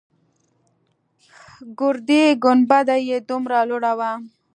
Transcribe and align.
ګردۍ 1.79 2.21
گنبده 2.43 2.95
يې 3.07 3.17
دومره 3.29 3.57
لوړه 3.69 3.93
وه. 3.99 4.11